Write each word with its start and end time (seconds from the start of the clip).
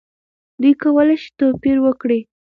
دوی 0.61 0.73
کولی 0.81 1.15
شي 1.21 1.29
توپیر 1.39 1.77
وکړي. 1.81 2.19